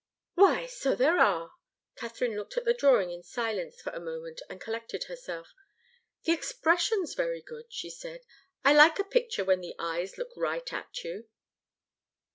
[0.33, 1.51] "Why, so there are!"
[1.95, 5.53] Katharine looked at the drawing in silence for a moment and collected herself.
[6.23, 8.21] "The expression's very good," she said.
[8.65, 11.29] "I like a picture when the eyes look right at you."